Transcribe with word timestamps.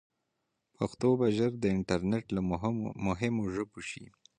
پښتو 0.75 1.09
به 1.19 1.27
ژر 1.37 1.51
د 1.59 1.65
انټرنیټ 1.77 2.25
له 2.35 2.41
مهمو 3.39 3.43
ژبو 3.55 3.79
شي. 3.89 4.05